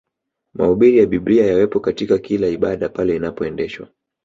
Mahubiri 0.53 0.97
ya 0.97 1.05
Biblia 1.05 1.45
yawepo 1.45 1.79
katika 1.79 2.17
kila 2.17 2.47
ibada 2.47 2.89
pale 2.89 3.15
inapoendeshwa 3.15 3.87